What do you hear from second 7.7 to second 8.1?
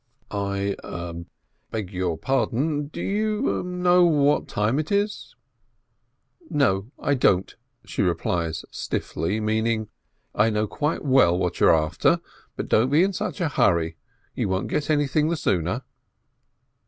she